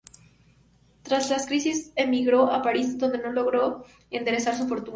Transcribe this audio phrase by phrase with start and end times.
[1.03, 4.89] Tras la crisis emigró a París, donde no logró enderezar su fortuna.